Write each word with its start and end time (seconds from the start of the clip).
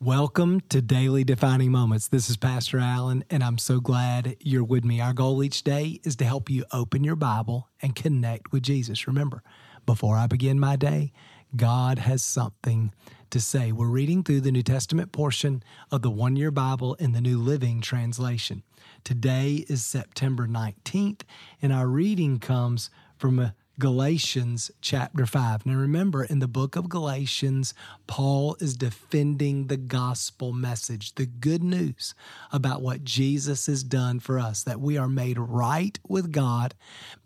Welcome 0.00 0.60
to 0.68 0.82
Daily 0.82 1.24
Defining 1.24 1.72
Moments. 1.72 2.08
This 2.08 2.28
is 2.28 2.36
Pastor 2.36 2.78
Allen, 2.78 3.24
and 3.30 3.42
I'm 3.42 3.56
so 3.56 3.80
glad 3.80 4.36
you're 4.40 4.62
with 4.62 4.84
me. 4.84 5.00
Our 5.00 5.14
goal 5.14 5.42
each 5.42 5.64
day 5.64 6.00
is 6.04 6.16
to 6.16 6.26
help 6.26 6.50
you 6.50 6.66
open 6.70 7.02
your 7.02 7.16
Bible 7.16 7.70
and 7.80 7.96
connect 7.96 8.52
with 8.52 8.62
Jesus. 8.62 9.06
Remember, 9.06 9.42
before 9.86 10.18
I 10.18 10.26
begin 10.26 10.60
my 10.60 10.76
day, 10.76 11.12
God 11.56 11.98
has 11.98 12.22
something 12.22 12.92
to 13.30 13.40
say. 13.40 13.72
We're 13.72 13.86
reading 13.86 14.22
through 14.22 14.42
the 14.42 14.52
New 14.52 14.62
Testament 14.62 15.12
portion 15.12 15.62
of 15.90 16.02
the 16.02 16.10
One 16.10 16.36
Year 16.36 16.50
Bible 16.50 16.92
in 16.96 17.12
the 17.12 17.22
New 17.22 17.38
Living 17.38 17.80
Translation. 17.80 18.64
Today 19.02 19.64
is 19.66 19.82
September 19.82 20.46
19th, 20.46 21.22
and 21.62 21.72
our 21.72 21.86
reading 21.86 22.38
comes 22.38 22.90
from 23.16 23.38
a 23.38 23.54
Galatians 23.78 24.70
chapter 24.80 25.26
5. 25.26 25.66
Now 25.66 25.74
remember, 25.74 26.24
in 26.24 26.38
the 26.38 26.48
book 26.48 26.76
of 26.76 26.88
Galatians, 26.88 27.74
Paul 28.06 28.56
is 28.58 28.74
defending 28.74 29.66
the 29.66 29.76
gospel 29.76 30.54
message, 30.54 31.14
the 31.16 31.26
good 31.26 31.62
news 31.62 32.14
about 32.50 32.80
what 32.80 33.04
Jesus 33.04 33.66
has 33.66 33.84
done 33.84 34.18
for 34.18 34.38
us, 34.38 34.62
that 34.62 34.80
we 34.80 34.96
are 34.96 35.08
made 35.08 35.38
right 35.38 35.98
with 36.08 36.32
God 36.32 36.74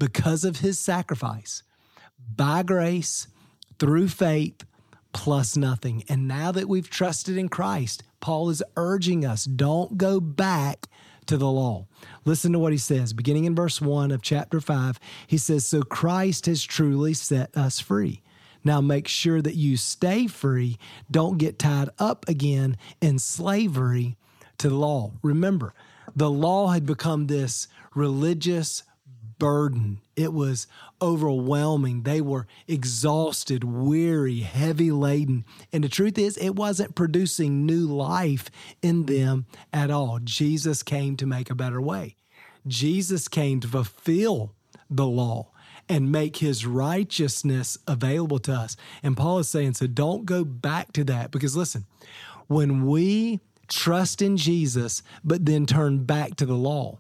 because 0.01 0.45
of 0.45 0.59
his 0.59 0.77
sacrifice 0.81 1.63
by 2.35 2.65
grace 2.65 3.29
through 3.79 4.09
faith 4.09 4.65
plus 5.13 5.57
nothing. 5.57 6.03
And 6.09 6.27
now 6.27 6.51
that 6.51 6.69
we've 6.69 6.91
trusted 6.91 7.37
in 7.37 7.49
Christ, 7.49 8.03
Paul 8.19 8.51
is 8.51 8.63
urging 8.77 9.25
us 9.25 9.45
don't 9.45 9.97
go 9.97 10.19
back 10.19 10.89
to 11.31 11.37
the 11.37 11.49
law. 11.49 11.87
Listen 12.25 12.51
to 12.51 12.59
what 12.59 12.73
he 12.73 12.79
says, 12.79 13.13
beginning 13.13 13.45
in 13.45 13.55
verse 13.55 13.81
1 13.81 14.11
of 14.11 14.21
chapter 14.21 14.61
5. 14.61 14.99
He 15.29 15.39
says, 15.39 15.65
So 15.65 15.83
Christ 15.83 16.47
has 16.47 16.65
truly 16.65 17.15
set 17.15 17.57
us 17.57 17.79
free. 17.79 18.21
Now 18.65 18.81
make 18.81 19.07
sure 19.07 19.41
that 19.41 19.55
you 19.55 19.77
stay 19.77 20.27
free. 20.27 20.77
Don't 21.09 21.39
get 21.39 21.57
tied 21.57 21.89
up 22.01 22.29
again 22.29 22.77
in 23.01 23.21
slavery 23.21 24.17
to 24.59 24.69
the 24.69 24.75
law. 24.75 25.13
Remember, 25.23 25.73
the 26.17 26.29
law 26.29 26.73
had 26.73 26.85
become 26.85 27.29
this 27.29 27.69
religious 27.95 28.83
burden. 29.41 30.01
It 30.15 30.33
was 30.33 30.69
overwhelming. 31.03 32.05
They 32.05 32.21
were 32.21 32.47
exhausted, 32.69 33.65
weary, 33.65 34.41
heavy 34.41 34.93
laden. 34.93 35.45
And 35.73 35.83
the 35.83 35.89
truth 35.89 36.17
is, 36.17 36.37
it 36.37 36.55
wasn't 36.55 36.95
producing 36.95 37.67
new 37.67 37.87
life 37.89 38.53
in 38.83 39.07
them 39.07 39.47
at 39.73 39.91
all. 39.91 40.21
Jesus 40.23 40.85
came 40.85 41.17
to 41.17 41.27
make 41.27 41.51
a 41.51 41.57
better 41.57 41.81
way. 41.81 42.15
Jesus 42.69 43.27
came 43.27 43.59
to 43.61 43.67
fulfill 43.67 44.55
the 44.89 45.07
law 45.07 45.49
and 45.89 46.13
make 46.13 46.37
his 46.37 46.65
righteousness 46.65 47.77
available 47.89 48.39
to 48.39 48.53
us. 48.53 48.77
And 49.03 49.17
Paul 49.17 49.41
is 49.41 49.49
saying, 49.49 49.75
so 49.75 49.89
don't 49.89 50.25
go 50.25 50.45
back 50.45 50.93
to 50.93 51.05
that 51.05 51.33
because 51.33 51.57
listen, 51.57 51.87
when 52.47 52.87
we 52.87 53.41
trust 53.67 54.21
in 54.21 54.37
Jesus, 54.37 55.03
but 55.25 55.47
then 55.47 55.67
turn 55.67 56.05
back 56.05 56.37
to 56.37 56.47
the 56.47 56.55
law, 56.55 56.99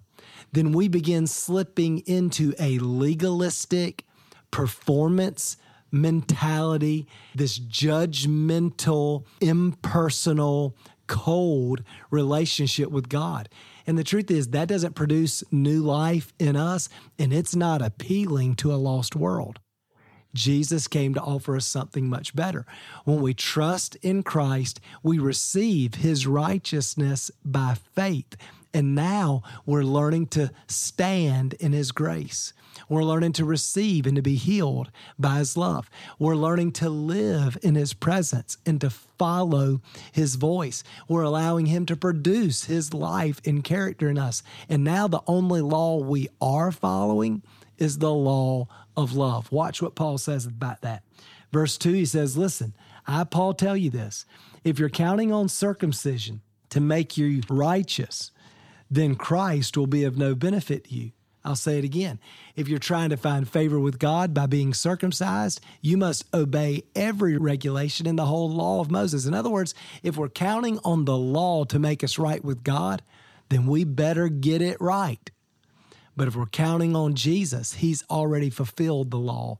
then 0.52 0.72
we 0.72 0.88
begin 0.88 1.26
slipping 1.26 1.98
into 2.00 2.54
a 2.58 2.78
legalistic 2.78 4.04
performance 4.50 5.56
mentality, 5.92 7.06
this 7.34 7.58
judgmental, 7.58 9.24
impersonal, 9.40 10.76
cold 11.06 11.82
relationship 12.10 12.90
with 12.90 13.08
God. 13.08 13.48
And 13.86 13.98
the 13.98 14.04
truth 14.04 14.30
is, 14.30 14.48
that 14.48 14.68
doesn't 14.68 14.94
produce 14.94 15.42
new 15.50 15.82
life 15.82 16.32
in 16.38 16.54
us, 16.54 16.88
and 17.18 17.32
it's 17.32 17.56
not 17.56 17.82
appealing 17.82 18.54
to 18.56 18.72
a 18.72 18.76
lost 18.76 19.16
world. 19.16 19.58
Jesus 20.32 20.86
came 20.86 21.12
to 21.14 21.20
offer 21.20 21.56
us 21.56 21.66
something 21.66 22.08
much 22.08 22.36
better. 22.36 22.64
When 23.04 23.20
we 23.20 23.34
trust 23.34 23.96
in 23.96 24.22
Christ, 24.22 24.78
we 25.02 25.18
receive 25.18 25.96
his 25.96 26.26
righteousness 26.26 27.32
by 27.44 27.76
faith. 27.96 28.36
And 28.72 28.94
now 28.94 29.42
we're 29.66 29.82
learning 29.82 30.26
to 30.28 30.52
stand 30.66 31.54
in 31.54 31.72
His 31.72 31.92
grace. 31.92 32.52
We're 32.88 33.04
learning 33.04 33.32
to 33.34 33.44
receive 33.44 34.06
and 34.06 34.16
to 34.16 34.22
be 34.22 34.36
healed 34.36 34.90
by 35.18 35.38
His 35.38 35.56
love. 35.56 35.90
We're 36.18 36.36
learning 36.36 36.72
to 36.72 36.88
live 36.88 37.58
in 37.62 37.74
His 37.74 37.92
presence 37.92 38.56
and 38.64 38.80
to 38.80 38.90
follow 38.90 39.80
His 40.12 40.36
voice. 40.36 40.84
We're 41.08 41.22
allowing 41.22 41.66
Him 41.66 41.86
to 41.86 41.96
produce 41.96 42.64
His 42.64 42.94
life 42.94 43.40
and 43.44 43.64
character 43.64 44.08
in 44.08 44.18
us. 44.18 44.42
And 44.68 44.84
now 44.84 45.08
the 45.08 45.22
only 45.26 45.60
law 45.60 45.98
we 45.98 46.28
are 46.40 46.72
following 46.72 47.42
is 47.78 47.98
the 47.98 48.12
law 48.12 48.68
of 48.96 49.14
love. 49.14 49.50
Watch 49.50 49.82
what 49.82 49.94
Paul 49.94 50.18
says 50.18 50.46
about 50.46 50.82
that. 50.82 51.02
Verse 51.52 51.76
2, 51.76 51.92
he 51.92 52.04
says, 52.04 52.36
Listen, 52.36 52.74
I, 53.06 53.24
Paul, 53.24 53.54
tell 53.54 53.76
you 53.76 53.90
this. 53.90 54.26
If 54.62 54.78
you're 54.78 54.88
counting 54.88 55.32
on 55.32 55.48
circumcision 55.48 56.42
to 56.68 56.80
make 56.80 57.16
you 57.16 57.40
righteous, 57.48 58.30
then 58.90 59.14
Christ 59.14 59.76
will 59.76 59.86
be 59.86 60.04
of 60.04 60.18
no 60.18 60.34
benefit 60.34 60.84
to 60.84 60.94
you. 60.94 61.12
I'll 61.44 61.56
say 61.56 61.78
it 61.78 61.84
again. 61.84 62.18
If 62.54 62.68
you're 62.68 62.78
trying 62.78 63.10
to 63.10 63.16
find 63.16 63.48
favor 63.48 63.80
with 63.80 63.98
God 63.98 64.34
by 64.34 64.46
being 64.46 64.74
circumcised, 64.74 65.60
you 65.80 65.96
must 65.96 66.24
obey 66.34 66.84
every 66.94 67.38
regulation 67.38 68.06
in 68.06 68.16
the 68.16 68.26
whole 68.26 68.50
law 68.50 68.80
of 68.80 68.90
Moses. 68.90 69.24
In 69.24 69.32
other 69.32 69.48
words, 69.48 69.74
if 70.02 70.18
we're 70.18 70.28
counting 70.28 70.78
on 70.84 71.06
the 71.06 71.16
law 71.16 71.64
to 71.64 71.78
make 71.78 72.04
us 72.04 72.18
right 72.18 72.44
with 72.44 72.62
God, 72.62 73.02
then 73.48 73.66
we 73.66 73.84
better 73.84 74.28
get 74.28 74.60
it 74.60 74.78
right. 74.80 75.30
But 76.14 76.28
if 76.28 76.36
we're 76.36 76.46
counting 76.46 76.94
on 76.94 77.14
Jesus, 77.14 77.74
He's 77.74 78.04
already 78.10 78.50
fulfilled 78.50 79.10
the 79.10 79.18
law 79.18 79.58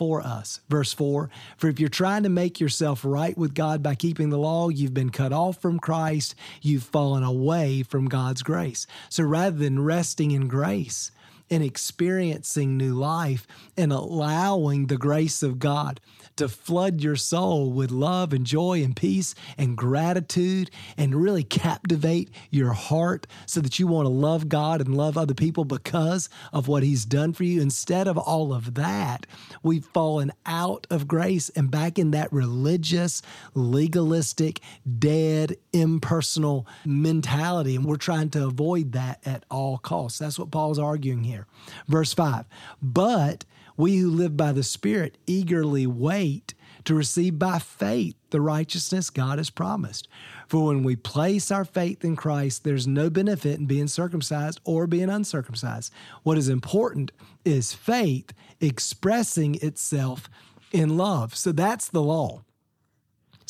for 0.00 0.22
us. 0.22 0.60
Verse 0.70 0.94
4 0.94 1.28
For 1.58 1.68
if 1.68 1.78
you're 1.78 1.90
trying 1.90 2.22
to 2.22 2.30
make 2.30 2.58
yourself 2.58 3.04
right 3.04 3.36
with 3.36 3.52
God 3.52 3.82
by 3.82 3.94
keeping 3.94 4.30
the 4.30 4.38
law, 4.38 4.70
you've 4.70 4.94
been 4.94 5.10
cut 5.10 5.30
off 5.30 5.60
from 5.60 5.78
Christ, 5.78 6.34
you've 6.62 6.84
fallen 6.84 7.22
away 7.22 7.82
from 7.82 8.08
God's 8.08 8.42
grace. 8.42 8.86
So 9.10 9.24
rather 9.24 9.58
than 9.58 9.84
resting 9.84 10.30
in 10.30 10.48
grace, 10.48 11.10
and 11.50 11.62
experiencing 11.62 12.76
new 12.76 12.94
life 12.94 13.46
and 13.76 13.92
allowing 13.92 14.86
the 14.86 14.96
grace 14.96 15.42
of 15.42 15.58
God 15.58 16.00
to 16.36 16.48
flood 16.48 17.02
your 17.02 17.16
soul 17.16 17.70
with 17.72 17.90
love 17.90 18.32
and 18.32 18.46
joy 18.46 18.82
and 18.82 18.96
peace 18.96 19.34
and 19.58 19.76
gratitude 19.76 20.70
and 20.96 21.14
really 21.14 21.42
captivate 21.42 22.30
your 22.50 22.72
heart 22.72 23.26
so 23.46 23.60
that 23.60 23.78
you 23.78 23.86
want 23.86 24.06
to 24.06 24.10
love 24.10 24.48
God 24.48 24.80
and 24.80 24.96
love 24.96 25.18
other 25.18 25.34
people 25.34 25.64
because 25.64 26.28
of 26.52 26.68
what 26.68 26.82
He's 26.82 27.04
done 27.04 27.32
for 27.32 27.44
you. 27.44 27.60
Instead 27.60 28.08
of 28.08 28.16
all 28.16 28.54
of 28.54 28.74
that, 28.74 29.26
we've 29.62 29.84
fallen 29.84 30.32
out 30.46 30.86
of 30.88 31.08
grace 31.08 31.50
and 31.50 31.70
back 31.70 31.98
in 31.98 32.12
that 32.12 32.32
religious, 32.32 33.22
legalistic, 33.54 34.60
dead, 34.98 35.56
impersonal 35.72 36.66
mentality. 36.86 37.76
And 37.76 37.84
we're 37.84 37.96
trying 37.96 38.30
to 38.30 38.46
avoid 38.46 38.92
that 38.92 39.20
at 39.26 39.44
all 39.50 39.78
costs. 39.78 40.18
That's 40.18 40.38
what 40.38 40.50
Paul's 40.50 40.78
arguing 40.78 41.24
here. 41.24 41.39
Verse 41.88 42.12
5 42.14 42.44
But 42.82 43.44
we 43.76 43.98
who 43.98 44.10
live 44.10 44.36
by 44.36 44.52
the 44.52 44.62
Spirit 44.62 45.18
eagerly 45.26 45.86
wait 45.86 46.54
to 46.84 46.94
receive 46.94 47.38
by 47.38 47.58
faith 47.58 48.14
the 48.30 48.40
righteousness 48.40 49.10
God 49.10 49.38
has 49.38 49.50
promised. 49.50 50.08
For 50.46 50.66
when 50.66 50.82
we 50.82 50.96
place 50.96 51.50
our 51.50 51.64
faith 51.64 52.04
in 52.04 52.16
Christ, 52.16 52.64
there's 52.64 52.86
no 52.86 53.10
benefit 53.10 53.58
in 53.58 53.66
being 53.66 53.88
circumcised 53.88 54.60
or 54.64 54.86
being 54.86 55.10
uncircumcised. 55.10 55.92
What 56.22 56.38
is 56.38 56.48
important 56.48 57.12
is 57.44 57.74
faith 57.74 58.32
expressing 58.60 59.56
itself 59.56 60.28
in 60.72 60.96
love. 60.96 61.34
So 61.36 61.52
that's 61.52 61.88
the 61.88 62.02
law. 62.02 62.42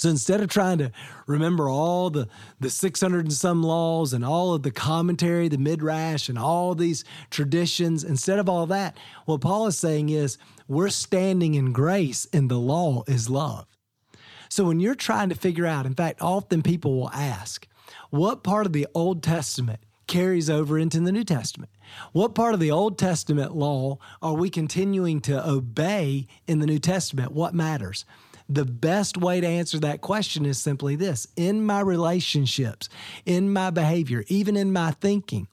So 0.01 0.09
instead 0.09 0.41
of 0.41 0.49
trying 0.49 0.79
to 0.79 0.93
remember 1.27 1.69
all 1.69 2.09
the, 2.09 2.27
the 2.59 2.71
600 2.71 3.27
and 3.27 3.33
some 3.35 3.63
laws 3.63 4.15
and 4.15 4.25
all 4.25 4.55
of 4.55 4.63
the 4.63 4.71
commentary, 4.71 5.47
the 5.49 5.59
midrash, 5.59 6.31
and 6.31 6.39
all 6.39 6.75
these 6.75 7.05
traditions, 7.29 8.03
instead 8.03 8.39
of 8.39 8.49
all 8.49 8.65
that, 8.69 8.97
what 9.27 9.43
Paul 9.43 9.67
is 9.67 9.79
saying 9.79 10.09
is 10.09 10.39
we're 10.67 10.89
standing 10.89 11.55
in 11.55 11.75
grace 11.75 12.27
and 12.33 12.51
the 12.51 12.59
law 12.59 13.03
is 13.07 13.29
love. 13.29 13.67
So 14.49 14.65
when 14.65 14.81
you're 14.81 14.95
trying 14.95 15.29
to 15.29 15.35
figure 15.35 15.67
out, 15.67 15.85
in 15.85 15.95
fact, 15.95 16.23
often 16.23 16.63
people 16.63 16.99
will 16.99 17.11
ask, 17.11 17.69
what 18.09 18.43
part 18.43 18.65
of 18.65 18.73
the 18.73 18.87
Old 18.95 19.23
Testament 19.23 19.81
carries 20.07 20.49
over 20.49 20.79
into 20.79 20.99
the 21.01 21.13
New 21.13 21.25
Testament? 21.25 21.73
What 22.13 22.35
part 22.35 22.55
of 22.55 22.61
the 22.61 22.71
Old 22.71 22.97
Testament 22.97 23.55
law 23.55 23.99
are 24.23 24.33
we 24.33 24.49
continuing 24.49 25.21
to 25.21 25.47
obey 25.47 26.27
in 26.47 26.61
the 26.61 26.67
New 26.67 26.79
Testament? 26.79 27.33
What 27.33 27.53
matters? 27.53 28.07
The 28.51 28.65
best 28.65 29.17
way 29.17 29.41
to 29.41 29.47
answer 29.47 29.79
that 29.79 30.01
question 30.01 30.45
is 30.45 30.59
simply 30.59 30.97
this 30.97 31.29
in 31.37 31.65
my 31.65 31.79
relationships, 31.79 32.89
in 33.25 33.53
my 33.53 33.71
behavior, 33.71 34.25
even 34.27 34.57
in 34.57 34.73
my 34.73 34.91
thinking, 34.91 35.47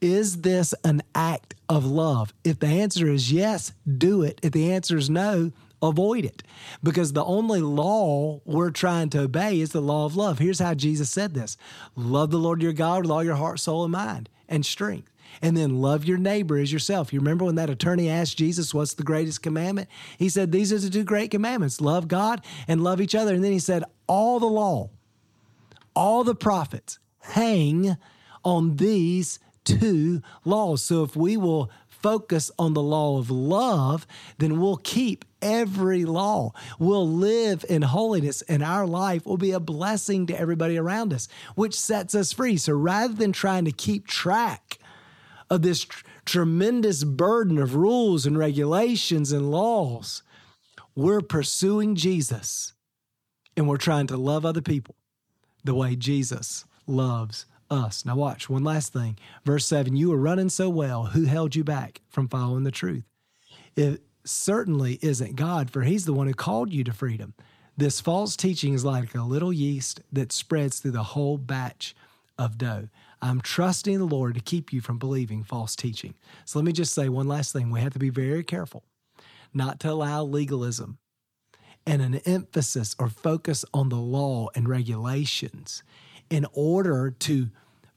is 0.00 0.40
this 0.40 0.74
an 0.84 1.02
act 1.14 1.54
of 1.68 1.84
love? 1.84 2.32
If 2.42 2.60
the 2.60 2.66
answer 2.66 3.08
is 3.08 3.30
yes, 3.30 3.72
do 3.86 4.22
it. 4.22 4.40
If 4.42 4.52
the 4.52 4.72
answer 4.72 4.96
is 4.96 5.10
no, 5.10 5.52
avoid 5.82 6.24
it. 6.24 6.42
Because 6.82 7.12
the 7.12 7.24
only 7.24 7.60
law 7.60 8.40
we're 8.46 8.70
trying 8.70 9.10
to 9.10 9.20
obey 9.20 9.60
is 9.60 9.72
the 9.72 9.82
law 9.82 10.06
of 10.06 10.16
love. 10.16 10.38
Here's 10.38 10.60
how 10.60 10.72
Jesus 10.72 11.10
said 11.10 11.34
this 11.34 11.58
Love 11.94 12.30
the 12.30 12.38
Lord 12.38 12.62
your 12.62 12.72
God 12.72 13.02
with 13.02 13.10
all 13.10 13.22
your 13.22 13.36
heart, 13.36 13.60
soul, 13.60 13.84
and 13.84 13.92
mind 13.92 14.30
and 14.48 14.64
strength 14.64 15.13
and 15.42 15.56
then 15.56 15.80
love 15.80 16.04
your 16.04 16.18
neighbor 16.18 16.58
as 16.58 16.72
yourself. 16.72 17.12
You 17.12 17.20
remember 17.20 17.44
when 17.44 17.56
that 17.56 17.70
attorney 17.70 18.08
asked 18.08 18.38
Jesus, 18.38 18.74
What's 18.74 18.94
the 18.94 19.02
greatest 19.02 19.42
commandment? 19.42 19.88
He 20.18 20.28
said, 20.28 20.52
These 20.52 20.72
are 20.72 20.78
the 20.78 20.90
two 20.90 21.04
great 21.04 21.30
commandments 21.30 21.80
love 21.80 22.08
God 22.08 22.44
and 22.68 22.82
love 22.82 23.00
each 23.00 23.14
other. 23.14 23.34
And 23.34 23.44
then 23.44 23.52
he 23.52 23.58
said, 23.58 23.84
All 24.06 24.40
the 24.40 24.46
law 24.46 24.90
all 25.94 26.24
the 26.24 26.34
prophets 26.34 26.98
hang 27.20 27.96
on 28.44 28.76
these 28.76 29.38
two 29.64 30.20
laws. 30.44 30.82
So 30.82 31.04
if 31.04 31.16
we 31.16 31.36
will 31.36 31.70
focus 31.88 32.50
on 32.58 32.74
the 32.74 32.82
law 32.82 33.18
of 33.18 33.30
love, 33.30 34.06
then 34.38 34.60
we'll 34.60 34.76
keep 34.76 35.24
every 35.40 36.04
law. 36.04 36.52
We'll 36.78 37.08
live 37.08 37.64
in 37.68 37.80
holiness, 37.80 38.42
and 38.42 38.62
our 38.62 38.86
life 38.86 39.24
will 39.24 39.38
be 39.38 39.52
a 39.52 39.60
blessing 39.60 40.26
to 40.26 40.38
everybody 40.38 40.76
around 40.76 41.14
us, 41.14 41.28
which 41.54 41.78
sets 41.78 42.14
us 42.14 42.32
free. 42.32 42.58
So 42.58 42.74
rather 42.74 43.14
than 43.14 43.32
trying 43.32 43.64
to 43.64 43.72
keep 43.72 44.06
track 44.06 44.78
of 45.50 45.62
this 45.62 45.84
tr- 45.84 46.04
tremendous 46.24 47.04
burden 47.04 47.58
of 47.58 47.74
rules 47.74 48.26
and 48.26 48.38
regulations 48.38 49.32
and 49.32 49.50
laws, 49.50 50.22
we're 50.94 51.20
pursuing 51.20 51.94
Jesus 51.94 52.72
and 53.56 53.68
we're 53.68 53.76
trying 53.76 54.06
to 54.08 54.16
love 54.16 54.44
other 54.44 54.62
people 54.62 54.96
the 55.64 55.74
way 55.74 55.96
Jesus 55.96 56.64
loves 56.86 57.46
us. 57.70 58.04
Now, 58.04 58.16
watch 58.16 58.48
one 58.48 58.64
last 58.64 58.92
thing. 58.92 59.18
Verse 59.44 59.66
7 59.66 59.96
You 59.96 60.10
were 60.10 60.16
running 60.16 60.48
so 60.48 60.68
well. 60.68 61.06
Who 61.06 61.24
held 61.24 61.54
you 61.54 61.64
back 61.64 62.00
from 62.08 62.28
following 62.28 62.64
the 62.64 62.70
truth? 62.70 63.04
It 63.76 64.02
certainly 64.24 64.98
isn't 65.02 65.36
God, 65.36 65.70
for 65.70 65.82
He's 65.82 66.04
the 66.04 66.12
one 66.12 66.26
who 66.26 66.34
called 66.34 66.72
you 66.72 66.84
to 66.84 66.92
freedom. 66.92 67.34
This 67.76 68.00
false 68.00 68.36
teaching 68.36 68.74
is 68.74 68.84
like 68.84 69.14
a 69.14 69.22
little 69.22 69.52
yeast 69.52 70.00
that 70.12 70.32
spreads 70.32 70.78
through 70.78 70.92
the 70.92 71.02
whole 71.02 71.38
batch 71.38 71.94
of 72.38 72.56
dough. 72.56 72.88
I'm 73.22 73.40
trusting 73.40 73.98
the 73.98 74.04
Lord 74.04 74.34
to 74.34 74.40
keep 74.40 74.72
you 74.72 74.80
from 74.80 74.98
believing 74.98 75.44
false 75.44 75.76
teaching. 75.76 76.14
So 76.44 76.58
let 76.58 76.64
me 76.64 76.72
just 76.72 76.94
say 76.94 77.08
one 77.08 77.28
last 77.28 77.52
thing. 77.52 77.70
We 77.70 77.80
have 77.80 77.92
to 77.92 77.98
be 77.98 78.10
very 78.10 78.44
careful 78.44 78.84
not 79.52 79.80
to 79.80 79.90
allow 79.90 80.24
legalism 80.24 80.98
and 81.86 82.02
an 82.02 82.16
emphasis 82.26 82.96
or 82.98 83.08
focus 83.08 83.64
on 83.72 83.88
the 83.88 83.96
law 83.96 84.48
and 84.54 84.68
regulations 84.68 85.82
in 86.30 86.46
order 86.52 87.14
to 87.20 87.50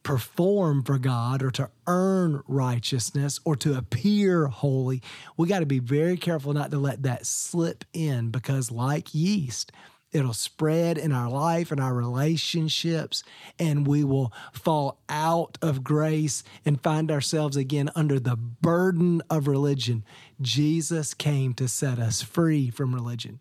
perform 0.03 0.83
for 0.83 0.97
God 0.97 1.43
or 1.43 1.51
to 1.51 1.69
earn 1.85 2.41
righteousness 2.47 3.39
or 3.43 3.57
to 3.57 3.77
appear 3.77 4.47
holy. 4.47 5.01
We 5.35 5.49
got 5.49 5.59
to 5.59 5.65
be 5.65 5.79
very 5.79 6.15
careful 6.15 6.53
not 6.53 6.71
to 6.71 6.77
let 6.77 7.03
that 7.03 7.25
slip 7.25 7.83
in 7.91 8.29
because, 8.29 8.71
like 8.71 9.13
yeast, 9.13 9.71
it'll 10.11 10.33
spread 10.33 10.97
in 10.97 11.11
our 11.11 11.29
life 11.29 11.71
and 11.71 11.79
our 11.79 11.93
relationships, 11.93 13.23
and 13.59 13.87
we 13.87 14.03
will 14.03 14.33
fall 14.51 14.99
out 15.09 15.57
of 15.61 15.83
grace 15.83 16.43
and 16.65 16.81
find 16.81 17.11
ourselves 17.11 17.57
again 17.57 17.89
under 17.95 18.19
the 18.19 18.35
burden 18.35 19.21
of 19.29 19.47
religion. 19.47 20.03
Jesus 20.41 21.13
came 21.13 21.53
to 21.55 21.67
set 21.67 21.99
us 21.99 22.21
free 22.21 22.69
from 22.69 22.95
religion, 22.95 23.39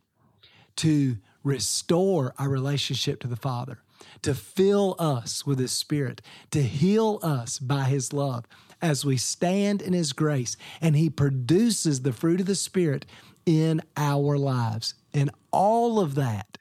to 0.77 1.19
restore 1.43 2.35
our 2.39 2.49
relationship 2.49 3.21
to 3.21 3.29
the 3.29 3.37
Father 3.37 3.79
to 4.23 4.35
fill 4.35 4.97
us 4.99 5.47
with 5.47 5.59
His 5.59 5.73
Spirit, 5.73 6.23
to 6.51 6.63
heal 6.63 7.19
us 7.23 7.59
by 7.59 7.85
His 7.85 8.13
love 8.13 8.45
as 8.83 9.05
we 9.05 9.17
stand 9.17 9.81
in 9.81 9.93
His 9.93 10.13
grace, 10.13 10.57
and 10.81 10.97
He 10.97 11.09
produces 11.11 12.03
the 12.03 12.13
fruit 12.13 12.41
of 12.41 12.47
the 12.47 12.55
Spirit 12.55 13.07
in 13.45 13.81
our 13.97 14.37
lives. 14.37 14.95
And 15.15 15.31
all 15.51 16.01
of 16.01 16.15
that 16.17 16.56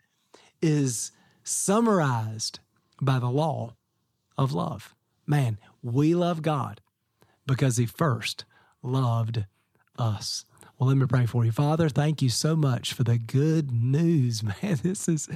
is 0.61 1.11
summarized 1.43 2.59
by 3.01 3.19
the 3.19 3.29
law 3.29 3.75
of 4.37 4.53
love. 4.53 4.95
Man, 5.25 5.57
we 5.81 6.15
love 6.15 6.41
God 6.41 6.81
because 7.45 7.77
He 7.77 7.85
first 7.85 8.45
loved 8.81 9.45
us. 9.97 10.45
Well, 10.77 10.89
let 10.89 10.97
me 10.97 11.05
pray 11.05 11.25
for 11.25 11.45
you. 11.45 11.51
Father, 11.51 11.87
thank 11.87 12.21
you 12.21 12.29
so 12.29 12.55
much 12.55 12.93
for 12.93 13.03
the 13.03 13.17
good 13.17 13.71
news, 13.71 14.43
man. 14.61 14.79
This 14.83 15.07
is, 15.07 15.29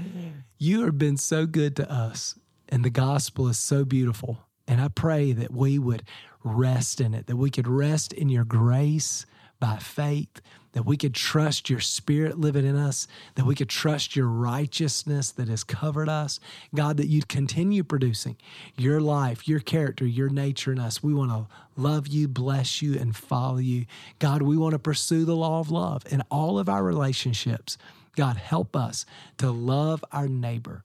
you 0.57 0.85
have 0.85 0.97
been 0.97 1.17
so 1.17 1.45
good 1.45 1.75
to 1.77 1.91
us, 1.91 2.35
and 2.67 2.83
the 2.83 2.89
gospel 2.89 3.47
is 3.47 3.57
so 3.57 3.85
beautiful. 3.85 4.45
And 4.67 4.81
I 4.81 4.89
pray 4.89 5.31
that 5.31 5.51
we 5.51 5.79
would 5.79 6.03
rest 6.43 7.01
in 7.01 7.13
it, 7.13 7.27
that 7.27 7.37
we 7.37 7.49
could 7.49 7.67
rest 7.67 8.13
in 8.13 8.29
your 8.29 8.45
grace 8.45 9.25
by 9.59 9.77
faith, 9.77 10.41
that 10.73 10.85
we 10.85 10.97
could 10.97 11.13
trust 11.13 11.69
your 11.69 11.79
spirit 11.79 12.39
living 12.39 12.65
in 12.65 12.75
us, 12.75 13.07
that 13.35 13.45
we 13.45 13.55
could 13.55 13.69
trust 13.69 14.15
your 14.15 14.27
righteousness 14.27 15.31
that 15.31 15.47
has 15.47 15.63
covered 15.63 16.07
us. 16.07 16.39
God, 16.73 16.97
that 16.97 17.07
you'd 17.07 17.27
continue 17.27 17.83
producing 17.83 18.37
your 18.77 19.01
life, 19.01 19.47
your 19.47 19.59
character, 19.59 20.05
your 20.05 20.29
nature 20.29 20.71
in 20.71 20.79
us. 20.79 21.03
We 21.03 21.13
want 21.13 21.31
to 21.31 21.47
love 21.75 22.07
you, 22.07 22.27
bless 22.27 22.81
you, 22.81 22.97
and 22.99 23.15
follow 23.15 23.57
you. 23.57 23.85
God, 24.19 24.41
we 24.41 24.57
want 24.57 24.73
to 24.73 24.79
pursue 24.79 25.25
the 25.25 25.35
law 25.35 25.59
of 25.59 25.71
love 25.71 26.03
in 26.09 26.21
all 26.29 26.59
of 26.59 26.69
our 26.69 26.83
relationships. 26.83 27.77
God, 28.15 28.37
help 28.37 28.75
us 28.75 29.05
to 29.37 29.49
love 29.51 30.05
our 30.11 30.27
neighbor 30.27 30.83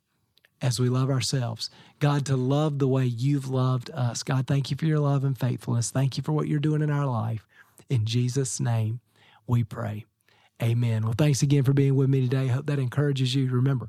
as 0.62 0.80
we 0.80 0.88
love 0.88 1.10
ourselves. 1.10 1.68
God, 2.00 2.24
to 2.26 2.36
love 2.36 2.78
the 2.78 2.88
way 2.88 3.04
you've 3.04 3.50
loved 3.50 3.90
us. 3.90 4.22
God, 4.22 4.46
thank 4.46 4.70
you 4.70 4.76
for 4.76 4.86
your 4.86 4.98
love 4.98 5.24
and 5.24 5.38
faithfulness. 5.38 5.90
Thank 5.90 6.16
you 6.16 6.22
for 6.22 6.32
what 6.32 6.48
you're 6.48 6.58
doing 6.58 6.80
in 6.80 6.90
our 6.90 7.06
life. 7.06 7.46
In 7.88 8.04
Jesus' 8.04 8.60
name, 8.60 9.00
we 9.46 9.64
pray. 9.64 10.04
Amen. 10.62 11.02
Well, 11.02 11.14
thanks 11.16 11.42
again 11.42 11.64
for 11.64 11.72
being 11.72 11.94
with 11.96 12.08
me 12.08 12.22
today. 12.22 12.46
Hope 12.48 12.66
that 12.66 12.78
encourages 12.78 13.34
you. 13.34 13.50
Remember, 13.50 13.88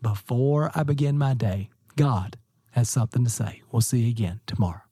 before 0.00 0.70
I 0.74 0.82
begin 0.82 1.18
my 1.18 1.34
day, 1.34 1.70
God 1.96 2.36
has 2.72 2.88
something 2.88 3.24
to 3.24 3.30
say. 3.30 3.62
We'll 3.70 3.80
see 3.80 4.00
you 4.00 4.10
again 4.10 4.40
tomorrow. 4.46 4.83